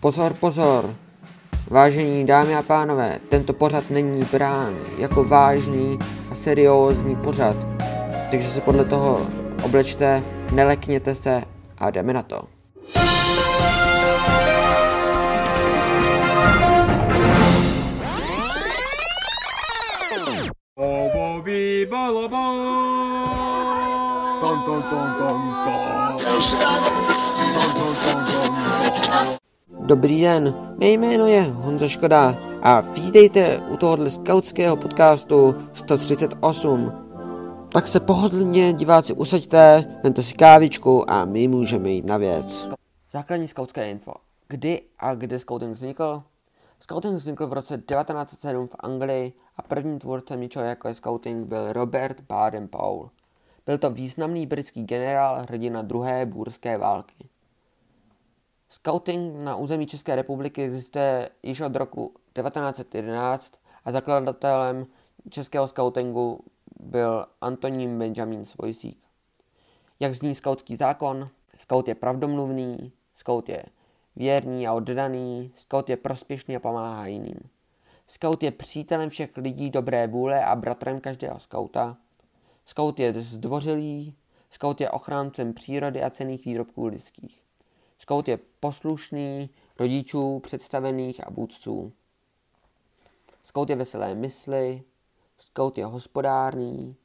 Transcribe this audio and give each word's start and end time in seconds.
Pozor, 0.00 0.34
pozor! 0.34 0.94
Vážení 1.70 2.26
dámy 2.26 2.54
a 2.54 2.62
pánové, 2.62 3.18
tento 3.28 3.52
pořad 3.52 3.90
není 3.90 4.24
brán 4.32 4.74
jako 4.98 5.24
vážný 5.24 5.98
a 6.30 6.34
seriózní 6.34 7.16
pořad, 7.16 7.56
takže 8.30 8.48
se 8.48 8.60
podle 8.60 8.84
toho 8.84 9.26
oblečte, 9.64 10.22
nelekněte 10.52 11.14
se 11.14 11.42
a 11.78 11.90
jdeme 11.90 12.12
na 12.12 12.22
to. 12.22 12.40
Balaba. 21.90 22.44
Ton. 24.40 24.62
Ton 24.62 24.82
ton 24.82 25.14
ton 25.18 25.40
ton. 25.64 25.78
Dobrý 29.88 30.20
den, 30.20 30.74
mé 30.78 30.86
jméno 30.86 31.26
je 31.26 31.42
Honza 31.42 31.88
Škoda 31.88 32.36
a 32.62 32.80
vítejte 32.80 33.58
u 33.58 33.76
tohohle 33.76 34.10
skautského 34.10 34.76
podcastu 34.76 35.54
138. 35.72 36.92
Tak 37.72 37.86
se 37.86 38.00
pohodlně 38.00 38.72
diváci 38.72 39.12
usaďte, 39.12 39.84
vemte 40.04 40.22
si 40.22 40.34
kávičku 40.34 41.10
a 41.10 41.24
my 41.24 41.48
můžeme 41.48 41.90
jít 41.90 42.04
na 42.04 42.16
věc. 42.16 42.68
Základní 43.12 43.48
skautské 43.48 43.90
info. 43.90 44.12
Kdy 44.48 44.82
a 44.98 45.14
kde 45.14 45.38
scouting 45.38 45.72
vznikl? 45.76 46.22
Scouting 46.80 47.14
vznikl 47.14 47.46
v 47.46 47.52
roce 47.52 47.76
1907 47.76 48.66
v 48.66 48.76
Anglii 48.80 49.32
a 49.56 49.62
prvním 49.62 49.98
tvůrcem 49.98 50.40
něčeho 50.40 50.64
jako 50.64 50.88
je 50.88 50.94
scouting 50.94 51.46
byl 51.46 51.72
Robert 51.72 52.20
Baden-Powell. 52.28 53.08
Byl 53.66 53.78
to 53.78 53.90
významný 53.90 54.46
britský 54.46 54.84
generál 54.84 55.42
hrdina 55.42 55.82
druhé 55.82 56.26
bůrské 56.26 56.78
války. 56.78 57.28
Scouting 58.70 59.36
na 59.36 59.56
území 59.56 59.86
České 59.86 60.16
republiky 60.16 60.62
existuje 60.62 61.30
již 61.42 61.60
od 61.60 61.76
roku 61.76 62.14
1911 62.42 63.52
a 63.84 63.92
zakladatelem 63.92 64.86
českého 65.30 65.68
scoutingu 65.68 66.44
byl 66.80 67.26
Antonín 67.40 67.98
Benjamin 67.98 68.44
Svojsík. 68.44 68.98
Jak 70.00 70.14
zní 70.14 70.34
skautský 70.34 70.76
zákon? 70.76 71.28
Scout 71.56 71.88
je 71.88 71.94
pravdomluvný, 71.94 72.92
scout 73.14 73.48
je 73.48 73.64
věrný 74.16 74.68
a 74.68 74.74
oddaný, 74.74 75.52
scout 75.56 75.90
je 75.90 75.96
prospěšný 75.96 76.56
a 76.56 76.60
pomáhá 76.60 77.06
jiným. 77.06 77.40
Scout 78.06 78.42
je 78.42 78.50
přítelem 78.50 79.10
všech 79.10 79.36
lidí 79.36 79.70
dobré 79.70 80.06
vůle 80.06 80.44
a 80.44 80.56
bratrem 80.56 81.00
každého 81.00 81.40
skauta. 81.40 81.96
Scout 82.64 83.00
je 83.00 83.22
zdvořilý, 83.22 84.14
scout 84.50 84.80
je 84.80 84.90
ochráncem 84.90 85.54
přírody 85.54 86.02
a 86.02 86.10
cených 86.10 86.44
výrobků 86.44 86.86
lidských. 86.86 87.47
Scout 87.98 88.28
je 88.28 88.38
poslušný 88.60 89.50
rodičů, 89.78 90.38
představených 90.38 91.26
a 91.26 91.30
vůdců. 91.30 91.92
Scout 93.42 93.70
je 93.70 93.76
veselé 93.76 94.14
mysli, 94.14 94.82
scout 95.38 95.78
je 95.78 95.84
hospodárný, 95.84 96.96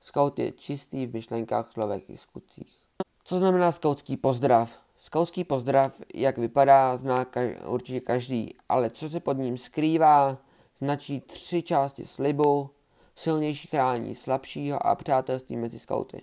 scout 0.00 0.38
je 0.38 0.52
čistý 0.52 1.06
v 1.06 1.14
myšlenkách, 1.14 1.72
slovech 1.72 2.10
i 2.10 2.16
skutcích. 2.16 2.78
Co 3.24 3.38
znamená 3.38 3.72
skautský 3.72 4.16
pozdrav? 4.16 4.80
Skautský 4.98 5.44
pozdrav, 5.44 5.92
jak 6.14 6.38
vypadá, 6.38 6.96
zná 6.96 7.24
kaž- 7.24 7.68
určitě 7.68 8.00
každý, 8.00 8.54
ale 8.68 8.90
co 8.90 9.10
se 9.10 9.20
pod 9.20 9.32
ním 9.32 9.58
skrývá, 9.58 10.38
značí 10.78 11.20
tři 11.20 11.62
části 11.62 12.04
slibu, 12.04 12.70
silnější 13.16 13.68
chrání 13.68 14.14
slabšího 14.14 14.86
a 14.86 14.94
přátelství 14.94 15.56
mezi 15.56 15.78
skauty. 15.78 16.22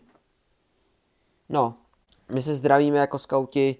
No, 1.49 1.75
my 2.31 2.41
se 2.41 2.55
zdravíme 2.55 2.97
jako 2.97 3.19
skauti 3.19 3.75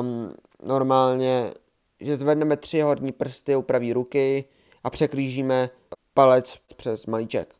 um, 0.00 0.34
normálně, 0.62 1.54
že 2.00 2.16
zvedneme 2.16 2.56
tři 2.56 2.80
horní 2.80 3.12
prsty 3.12 3.56
u 3.56 3.62
pravé 3.62 3.92
ruky 3.92 4.44
a 4.84 4.90
překlížíme 4.90 5.70
palec 6.14 6.56
přes 6.76 7.06
malíček. 7.06 7.54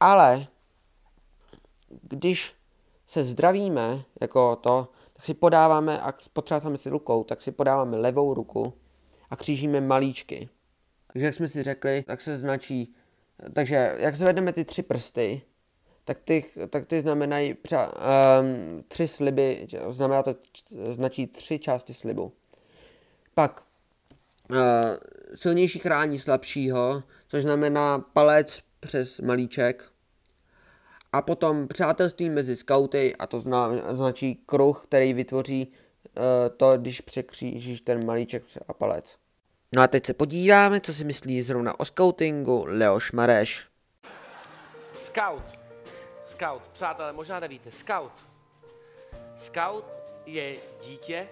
Ale 0.00 0.46
když 2.02 2.54
se 3.06 3.24
zdravíme 3.24 4.04
jako 4.20 4.56
to, 4.56 4.88
tak 5.12 5.24
si 5.24 5.34
podáváme 5.34 6.00
a 6.00 6.12
potřásáme 6.32 6.78
si 6.78 6.90
rukou, 6.90 7.24
tak 7.24 7.42
si 7.42 7.52
podáváme 7.52 7.96
levou 7.96 8.34
ruku 8.34 8.72
a 9.30 9.36
křížíme 9.36 9.80
malíčky. 9.80 10.48
Takže 11.12 11.26
jak 11.26 11.34
jsme 11.34 11.48
si 11.48 11.62
řekli, 11.62 12.02
tak 12.02 12.20
se 12.20 12.38
značí, 12.38 12.94
takže 13.52 13.96
jak 13.98 14.14
zvedneme 14.14 14.52
ty 14.52 14.64
tři 14.64 14.82
prsty, 14.82 15.42
tak 16.04 16.18
ty, 16.24 16.44
tak 16.70 16.86
ty 16.86 17.00
znamenají 17.00 17.54
třeba, 17.54 17.92
um, 17.92 18.84
tři 18.88 19.08
sliby, 19.08 19.66
znamená 19.88 20.22
to, 20.22 20.34
značí 20.92 21.26
tři 21.26 21.58
části 21.58 21.94
slibu. 21.94 22.32
Pak 23.34 23.62
uh, 24.50 24.56
silnější 25.34 25.78
chrání 25.78 26.18
slabšího, 26.18 27.02
což 27.28 27.42
znamená 27.42 27.98
palec 27.98 28.60
přes 28.80 29.20
malíček. 29.20 29.84
A 31.12 31.22
potom 31.22 31.68
přátelství 31.68 32.30
mezi 32.30 32.56
skauty, 32.56 33.16
a 33.16 33.26
to 33.26 33.40
zna, 33.40 33.70
značí 33.92 34.34
kruh, 34.46 34.84
který 34.88 35.12
vytvoří 35.12 35.66
uh, 35.68 36.22
to, 36.56 36.78
když 36.78 37.00
překřížíš 37.00 37.80
ten 37.80 38.06
malíček 38.06 38.42
a 38.68 38.72
palec. 38.72 39.16
No 39.76 39.82
a 39.82 39.86
teď 39.86 40.06
se 40.06 40.14
podíváme, 40.14 40.80
co 40.80 40.94
si 40.94 41.04
myslí 41.04 41.42
zrovna 41.42 41.80
o 41.80 41.84
skautingu 41.84 42.64
Leoš 42.68 43.12
Mareš. 43.12 43.66
Scout. 44.92 45.63
Scout. 46.34 46.62
Přátelé, 46.72 47.12
možná 47.12 47.40
nevíte. 47.40 47.72
Scout. 47.72 48.12
Scout 49.36 49.84
je 50.26 50.56
dítě 50.86 51.28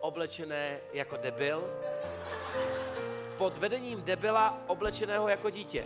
oblečené 0.00 0.78
jako 0.92 1.16
debil 1.16 1.64
pod 3.38 3.58
vedením 3.58 4.02
debila 4.02 4.62
oblečeného 4.66 5.28
jako 5.28 5.50
dítě. 5.50 5.84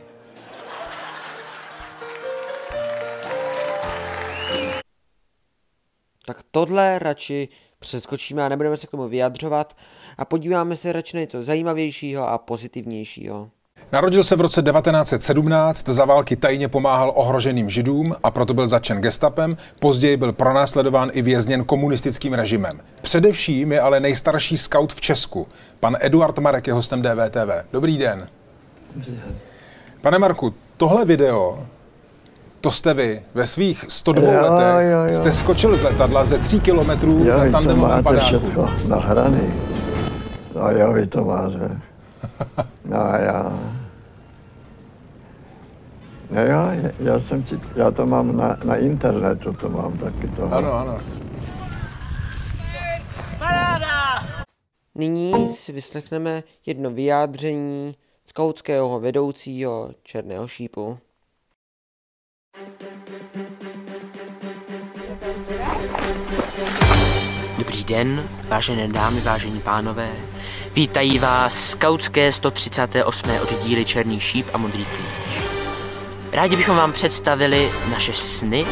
Tak 6.26 6.42
tohle 6.50 6.98
radši 6.98 7.48
přeskočíme 7.78 8.44
a 8.44 8.48
nebudeme 8.48 8.76
se 8.76 8.86
k 8.86 8.90
tomu 8.90 9.08
vyjadřovat 9.08 9.76
a 10.18 10.24
podíváme 10.24 10.76
se 10.76 10.92
radši 10.92 11.16
na 11.16 11.20
něco 11.20 11.44
zajímavějšího 11.44 12.28
a 12.28 12.38
pozitivnějšího. 12.38 13.50
Narodil 13.92 14.24
se 14.24 14.36
v 14.36 14.40
roce 14.40 14.62
1917, 14.62 15.88
za 15.88 16.04
války 16.04 16.36
tajně 16.36 16.68
pomáhal 16.68 17.12
ohroženým 17.14 17.70
židům 17.70 18.14
a 18.22 18.30
proto 18.30 18.54
byl 18.54 18.66
začen 18.68 19.00
gestapem, 19.00 19.56
později 19.78 20.16
byl 20.16 20.32
pronásledován 20.32 21.10
i 21.12 21.22
vězněn 21.22 21.64
komunistickým 21.64 22.32
režimem. 22.34 22.80
Především 23.02 23.72
je 23.72 23.80
ale 23.80 24.00
nejstarší 24.00 24.56
scout 24.56 24.92
v 24.92 25.00
Česku. 25.00 25.46
Pan 25.80 25.96
Eduard 26.00 26.38
Marek 26.38 26.66
je 26.66 26.72
hostem 26.72 27.02
DVTV. 27.02 27.50
Dobrý 27.72 27.98
den. 27.98 28.28
Pane 30.00 30.18
Marku, 30.18 30.54
tohle 30.76 31.04
video, 31.04 31.58
to 32.60 32.70
jste 32.70 32.94
vy. 32.94 33.22
Ve 33.34 33.46
svých 33.46 33.84
102 33.88 34.32
Jo, 34.32 34.40
letech 34.42 34.90
jo, 34.92 34.98
jo. 35.06 35.12
jste 35.12 35.32
skočil 35.32 35.76
z 35.76 35.82
letadla 35.82 36.24
ze 36.24 36.38
3 36.38 36.60
kilometrů 36.60 37.24
Jo, 37.24 37.38
na 37.38 37.50
tandemovém 37.50 38.04
padáku. 38.04 38.26
všechno 38.26 38.70
nahraný. 38.88 39.52
No 40.54 40.70
jo, 40.70 40.92
vy 40.92 41.06
to 41.06 41.24
máte. 41.24 41.80
No 42.84 42.96
já. 42.96 43.52
No 46.30 46.40
já, 46.42 46.72
já 46.98 47.20
jsem 47.20 47.44
si, 47.44 47.60
já 47.76 47.90
to 47.90 48.06
mám 48.06 48.36
na, 48.36 48.58
na 48.64 48.76
internetu, 48.76 49.52
to 49.52 49.68
mám 49.68 49.98
taky 49.98 50.28
to. 50.28 50.42
Ano, 50.52 50.72
ano. 50.72 51.00
Nyní 54.94 55.48
si 55.54 55.72
vyslechneme 55.72 56.42
jedno 56.66 56.90
vyjádření 56.90 57.94
skautského 58.26 59.00
vedoucího 59.00 59.90
Černého 60.02 60.48
šípu. 60.48 60.98
Dobrý 67.58 67.84
den, 67.84 68.28
vážené 68.48 68.88
dámy, 68.88 69.20
vážení 69.20 69.60
pánové. 69.60 70.10
Vítají 70.74 71.18
vás 71.18 71.70
skautské 71.70 72.32
138. 72.32 73.30
oddíly 73.30 73.84
Černý 73.84 74.20
šíp 74.20 74.46
a 74.52 74.58
Modrý 74.58 74.84
klíč. 74.84 75.29
Rádi 76.32 76.56
bychom 76.56 76.76
vám 76.76 76.92
představili 76.92 77.72
naše 77.90 78.14
sny 78.14 78.66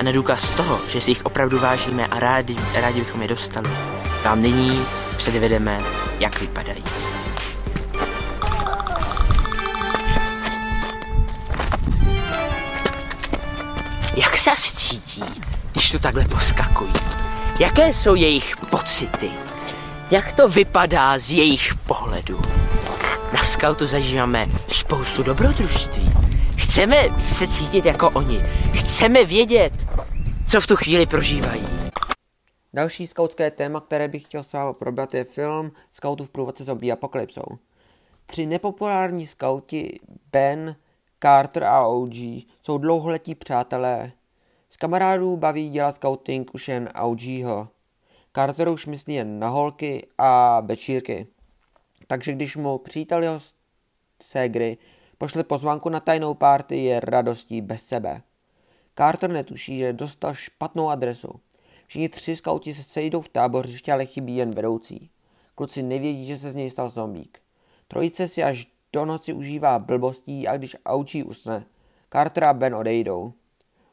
a 0.00 0.02
na 0.02 0.12
důkaz 0.12 0.50
toho, 0.50 0.80
že 0.88 1.00
si 1.00 1.10
jich 1.10 1.26
opravdu 1.26 1.58
vážíme 1.58 2.06
a 2.06 2.20
rádi, 2.20 2.56
rádi 2.74 3.00
bychom 3.00 3.22
je 3.22 3.28
dostali, 3.28 3.70
vám 4.24 4.42
nyní 4.42 4.84
předvedeme, 5.16 5.80
jak 6.18 6.40
vypadají. 6.40 6.84
Jak 14.16 14.36
se 14.36 14.50
asi 14.50 14.76
cítí, 14.76 15.24
když 15.72 15.92
tu 15.92 15.98
takhle 15.98 16.24
poskakují? 16.24 16.92
Jaké 17.58 17.88
jsou 17.88 18.14
jejich 18.14 18.56
pocity? 18.56 19.30
Jak 20.10 20.32
to 20.32 20.48
vypadá 20.48 21.18
z 21.18 21.30
jejich 21.30 21.74
pohledu? 21.74 22.42
Na 23.32 23.42
skautu 23.42 23.86
zažíváme 23.86 24.46
spoustu 24.68 25.22
dobrodružství. 25.22 26.25
Chceme 26.76 27.08
se 27.28 27.48
cítit 27.48 27.84
jako 27.84 28.10
oni. 28.10 28.38
Chceme 28.74 29.24
vědět, 29.24 29.72
co 30.48 30.60
v 30.60 30.66
tu 30.66 30.76
chvíli 30.76 31.06
prožívají. 31.06 31.62
Další 32.74 33.06
skautské 33.06 33.50
téma, 33.50 33.80
které 33.80 34.08
bych 34.08 34.22
chtěl 34.22 34.42
s 34.42 34.52
vámi 34.52 34.74
probrat, 34.78 35.14
je 35.14 35.24
film 35.24 35.72
Skautů 35.92 36.24
v 36.24 36.30
průvodce 36.30 36.64
zombie 36.64 36.92
apokalypsou. 36.92 37.44
Tři 38.26 38.46
nepopulární 38.46 39.26
skauti, 39.26 40.00
Ben, 40.32 40.76
Carter 41.22 41.64
a 41.64 41.86
OG, 41.86 42.14
jsou 42.62 42.78
dlouholetí 42.78 43.34
přátelé. 43.34 44.12
Z 44.68 44.76
kamarádů 44.76 45.36
baví 45.36 45.70
dělat 45.70 45.96
scouting 45.96 46.54
už 46.54 46.68
jen 46.68 46.88
OGho. 47.02 47.68
Carter 48.34 48.68
už 48.68 48.86
myslí 48.86 49.14
jen 49.14 49.38
na 49.38 49.48
holky 49.48 50.06
a 50.18 50.60
večírky. 50.60 51.26
Takže 52.06 52.32
když 52.32 52.56
mu 52.56 52.78
přítel 52.78 53.22
jeho 53.22 53.38
ségry 54.22 54.78
pošle 55.18 55.44
pozvánku 55.44 55.88
na 55.88 56.00
tajnou 56.00 56.34
párty, 56.34 56.76
je 56.76 57.00
radostí 57.00 57.60
bez 57.60 57.84
sebe. 57.84 58.22
Carter 58.98 59.30
netuší, 59.30 59.78
že 59.78 59.92
dostal 59.92 60.34
špatnou 60.34 60.88
adresu. 60.88 61.40
Všichni 61.86 62.08
tři 62.08 62.36
skauti 62.36 62.74
se 62.74 62.82
sejdou 62.82 63.20
v 63.20 63.28
tábořišti, 63.28 63.92
ale 63.92 64.06
chybí 64.06 64.36
jen 64.36 64.50
vedoucí. 64.50 65.10
Kluci 65.54 65.82
nevědí, 65.82 66.26
že 66.26 66.38
se 66.38 66.50
z 66.50 66.54
něj 66.54 66.70
stal 66.70 66.88
zombík. 66.90 67.38
Trojice 67.88 68.28
si 68.28 68.42
až 68.42 68.66
do 68.92 69.04
noci 69.04 69.32
užívá 69.32 69.78
blbostí 69.78 70.48
a 70.48 70.56
když 70.56 70.76
Aučí 70.86 71.24
usne, 71.24 71.66
Carter 72.12 72.44
a 72.44 72.52
Ben 72.52 72.74
odejdou. 72.74 73.32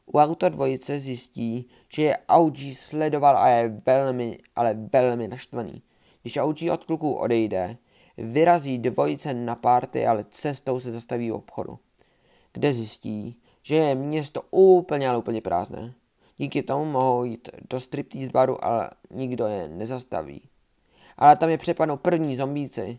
U 0.06 0.18
auta 0.18 0.48
dvojice 0.48 0.98
zjistí, 0.98 1.68
že 1.88 2.02
je 2.02 2.18
Auji 2.28 2.74
sledoval 2.74 3.36
a 3.36 3.48
je 3.48 3.80
velmi, 3.86 4.38
ale 4.56 4.74
velmi 4.92 5.28
naštvaný. 5.28 5.82
Když 6.22 6.36
Auji 6.36 6.70
od 6.70 6.84
kluků 6.84 7.12
odejde, 7.12 7.76
vyrazí 8.16 8.78
dvojice 8.78 9.34
na 9.34 9.54
párty, 9.54 10.06
ale 10.06 10.24
cestou 10.30 10.80
se 10.80 10.92
zastaví 10.92 11.32
u 11.32 11.34
obchodu, 11.34 11.78
kde 12.52 12.72
zjistí, 12.72 13.36
že 13.62 13.74
je 13.74 13.94
město 13.94 14.42
úplně, 14.50 15.08
ale 15.08 15.18
úplně 15.18 15.40
prázdné. 15.40 15.94
Díky 16.36 16.62
tomu 16.62 16.84
mohou 16.84 17.24
jít 17.24 17.48
do 17.70 17.80
striptease 17.80 18.30
baru, 18.30 18.64
ale 18.64 18.90
nikdo 19.10 19.46
je 19.46 19.68
nezastaví. 19.68 20.42
Ale 21.16 21.36
tam 21.36 21.50
je 21.50 21.58
přepadnou 21.58 21.96
první 21.96 22.36
zombíci. 22.36 22.98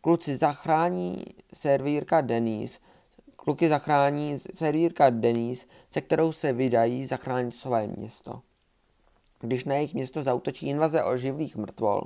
Kluci 0.00 0.36
zachrání 0.36 1.24
servírka 1.54 2.20
Denise, 2.20 2.78
kluky 3.36 3.68
zachrání 3.68 4.38
servírka 4.54 5.10
Denise, 5.10 5.66
se 5.90 6.00
kterou 6.00 6.32
se 6.32 6.52
vydají 6.52 7.06
zachránit 7.06 7.54
své 7.54 7.86
město. 7.86 8.40
Když 9.40 9.64
na 9.64 9.74
jejich 9.74 9.94
město 9.94 10.22
zautočí 10.22 10.66
invaze 10.66 11.04
oživlých 11.04 11.56
mrtvol, 11.56 12.02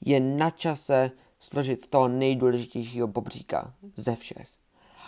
je 0.00 0.20
na 0.20 0.50
čase 0.50 1.10
složit 1.38 1.88
toho 1.88 2.08
nejdůležitějšího 2.08 3.06
bobříka 3.06 3.74
ze 3.96 4.16
všech. 4.16 4.48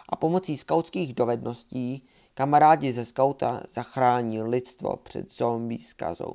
A 0.09 0.17
pomocí 0.17 0.57
skautských 0.57 1.15
dovedností 1.15 2.03
kamarádi 2.35 2.93
ze 2.93 3.05
skauta 3.05 3.63
zachrání 3.73 4.43
lidstvo 4.43 4.97
před 4.97 5.33
zombie 5.33 5.79
zkazou. 5.79 6.33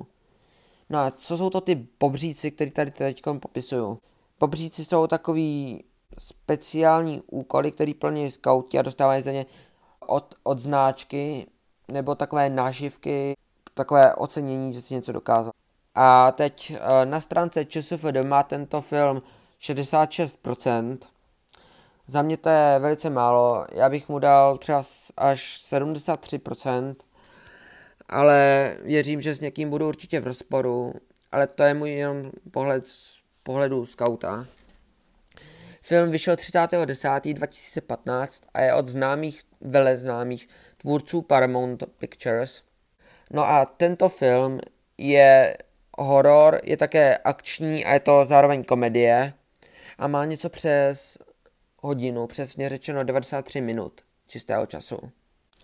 No 0.90 0.98
a 0.98 1.10
co 1.10 1.38
jsou 1.38 1.50
to 1.50 1.60
ty 1.60 1.86
bobříci, 2.00 2.50
které 2.50 2.70
tady 2.70 2.90
teď 2.90 3.22
popisuju? 3.40 3.98
Bobříci 4.40 4.84
jsou 4.84 5.06
takový 5.06 5.84
speciální 6.18 7.22
úkoly, 7.26 7.72
který 7.72 7.94
plní 7.94 8.30
skauti 8.30 8.78
a 8.78 8.82
dostávají 8.82 9.22
za 9.22 9.32
ně 9.32 9.46
od, 10.06 10.34
od 10.42 10.58
značky 10.58 11.46
nebo 11.88 12.14
takové 12.14 12.50
náživky, 12.50 13.34
takové 13.74 14.14
ocenění, 14.14 14.72
že 14.72 14.82
si 14.82 14.94
něco 14.94 15.12
dokázal. 15.12 15.52
A 15.94 16.32
teď 16.32 16.70
eh, 16.76 17.06
na 17.06 17.20
stránce 17.20 17.64
ČSFD 17.64 18.24
má 18.26 18.42
tento 18.42 18.80
film 18.80 19.22
66%. 19.74 20.98
Za 22.08 22.22
mě 22.22 22.36
to 22.36 22.48
je 22.48 22.78
velice 22.78 23.10
málo, 23.10 23.66
já 23.72 23.88
bych 23.88 24.08
mu 24.08 24.18
dal 24.18 24.58
třeba 24.58 24.82
až 25.16 25.60
73%, 25.72 26.96
ale 28.08 28.76
věřím, 28.82 29.20
že 29.20 29.34
s 29.34 29.40
někým 29.40 29.70
budu 29.70 29.88
určitě 29.88 30.20
v 30.20 30.26
rozporu, 30.26 30.92
ale 31.32 31.46
to 31.46 31.62
je 31.62 31.74
můj 31.74 31.90
jenom 31.90 32.30
pohled 32.50 32.86
z 32.86 33.20
pohledu 33.42 33.86
skauta. 33.86 34.46
Film 35.82 36.10
vyšel 36.10 36.34
30.10.2015 36.34 38.28
a 38.54 38.60
je 38.60 38.74
od 38.74 38.88
známých, 38.88 39.42
veleznámých 39.60 40.48
tvůrců 40.76 41.22
Paramount 41.22 41.84
Pictures. 41.98 42.62
No 43.30 43.48
a 43.48 43.64
tento 43.64 44.08
film 44.08 44.60
je 44.98 45.56
horor, 45.98 46.60
je 46.64 46.76
také 46.76 47.16
akční 47.16 47.84
a 47.84 47.92
je 47.92 48.00
to 48.00 48.24
zároveň 48.28 48.64
komedie 48.64 49.32
a 49.98 50.06
má 50.08 50.24
něco 50.24 50.48
přes 50.48 51.18
hodinu, 51.82 52.26
přesně 52.26 52.68
řečeno 52.68 53.04
93 53.04 53.60
minut 53.60 53.92
čistého 54.26 54.66
času. 54.66 54.98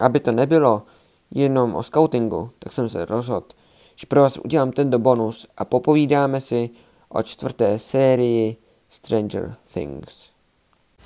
Aby 0.00 0.20
to 0.20 0.32
nebylo 0.32 0.82
jenom 1.30 1.74
o 1.74 1.82
scoutingu, 1.82 2.50
tak 2.58 2.72
jsem 2.72 2.88
se 2.88 3.04
rozhodl, 3.04 3.46
že 3.96 4.06
pro 4.06 4.20
vás 4.20 4.38
udělám 4.38 4.72
tento 4.72 4.98
bonus 4.98 5.46
a 5.56 5.64
popovídáme 5.64 6.40
si 6.40 6.70
o 7.08 7.22
čtvrté 7.22 7.78
sérii 7.78 8.56
Stranger 8.88 9.54
Things. 9.74 10.30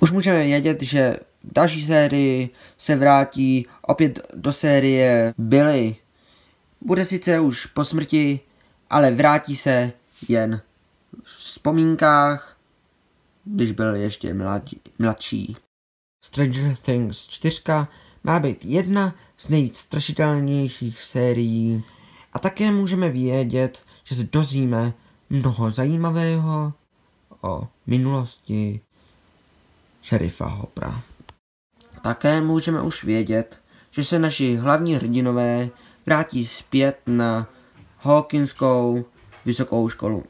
Už 0.01 0.11
můžeme 0.11 0.43
vědět, 0.43 0.81
že 0.81 1.19
v 1.43 1.53
další 1.53 1.85
sérii 1.85 2.49
se 2.77 2.95
vrátí 2.95 3.67
opět 3.81 4.19
do 4.33 4.53
série 4.53 5.33
Billy. 5.37 5.95
Bude 6.81 7.05
sice 7.05 7.39
už 7.39 7.65
po 7.65 7.85
smrti, 7.85 8.39
ale 8.89 9.11
vrátí 9.11 9.55
se 9.55 9.91
jen 10.29 10.61
v 11.23 11.37
vzpomínkách, 11.39 12.56
když 13.55 13.71
byl 13.71 13.95
ještě 13.95 14.33
mladí, 14.33 14.81
mladší. 14.99 15.55
Stranger 16.23 16.75
Things 16.75 17.27
4 17.27 17.61
má 18.23 18.39
být 18.39 18.65
jedna 18.65 19.15
z 19.37 19.49
nejvíc 19.49 19.77
strašidelnějších 19.77 21.01
sérií 21.01 21.83
a 22.33 22.39
také 22.39 22.71
můžeme 22.71 23.09
vědět, 23.09 23.83
že 24.03 24.15
se 24.15 24.23
dozvíme 24.23 24.93
mnoho 25.29 25.71
zajímavého 25.71 26.73
o 27.41 27.67
minulosti 27.85 28.81
šerifa 30.01 30.45
Hopra. 30.45 31.01
Také 32.01 32.41
můžeme 32.41 32.81
už 32.81 33.03
vědět, 33.03 33.59
že 33.91 34.03
se 34.03 34.19
naši 34.19 34.55
hlavní 34.55 34.95
hrdinové 34.95 35.69
vrátí 36.05 36.47
zpět 36.47 36.99
na 37.07 37.47
Hawkinskou 37.97 39.05
vysokou 39.45 39.89
školu. 39.89 40.23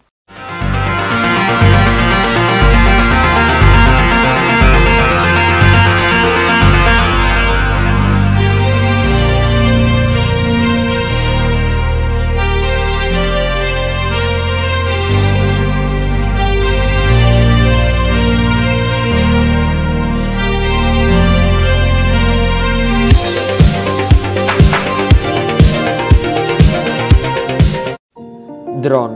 Dron. 28.87 29.11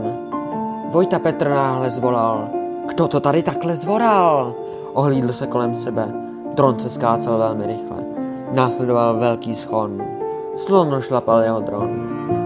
Vojta 0.90 1.18
Petr 1.18 1.48
náhle 1.48 1.90
zvolal. 1.90 2.48
Kdo 2.86 3.08
to 3.08 3.20
tady 3.20 3.42
takhle 3.42 3.76
zvoral? 3.76 4.54
Ohlídl 4.92 5.32
se 5.32 5.46
kolem 5.46 5.76
sebe. 5.76 6.08
Dron 6.54 6.78
se 6.78 6.90
skácel 6.90 7.38
velmi 7.38 7.66
rychle. 7.66 7.96
Následoval 8.52 9.16
velký 9.16 9.54
schon. 9.54 10.02
Slon 10.56 11.00
šlapal 11.00 11.40
jeho 11.40 11.60
dron. 11.60 11.90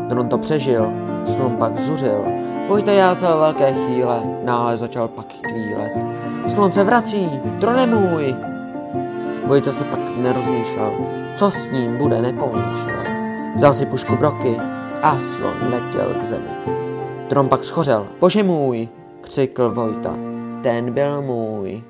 Dron 0.09 0.29
to 0.29 0.39
přežil. 0.39 0.93
Slon 1.25 1.57
pak 1.57 1.79
zuřil. 1.79 2.25
Vojta 2.69 2.93
jázel 2.93 3.39
velké 3.39 3.73
chvíle. 3.73 4.21
Náhle 4.45 4.77
začal 4.77 5.09
pak 5.09 5.27
kvílet. 5.27 5.93
Slon 6.47 6.73
se 6.73 6.85
vrací. 6.85 7.41
Drone 7.45 7.87
můj. 7.87 8.37
Vojta 9.47 9.73
se 9.73 9.85
pak 9.85 10.17
nerozmýšlel. 10.17 10.93
Co 11.37 11.51
s 11.51 11.71
ním 11.71 11.97
bude, 11.99 12.23
nepomýšlel. 12.23 13.05
Vzal 13.57 13.75
si 13.75 13.87
pušku 13.87 14.17
broky 14.17 14.61
a 15.03 15.19
slon 15.21 15.71
letěl 15.71 16.15
k 16.21 16.25
zemi. 16.25 16.86
Dron 17.29 17.49
pak 17.49 17.65
schořel. 17.65 18.07
Bože 18.21 18.43
můj, 18.43 18.89
křikl 19.21 19.71
Vojta. 19.71 20.17
Ten 20.63 20.93
byl 20.93 21.23
můj. 21.23 21.83